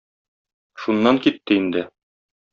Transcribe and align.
Шуннан 0.83 1.21
китте 1.27 1.59
инде... 1.61 1.87